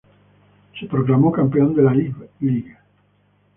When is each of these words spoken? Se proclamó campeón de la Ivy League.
Se 0.79 0.87
proclamó 0.87 1.31
campeón 1.31 1.75
de 1.75 1.83
la 1.83 1.93
Ivy 1.93 2.15
League. 2.39 2.77